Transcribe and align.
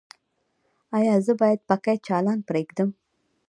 ایا 0.97 1.15
زه 1.25 1.33
باید 1.41 1.59
پکۍ 1.69 1.97
چالانه 2.07 2.43
پریږدم؟ 2.49 2.89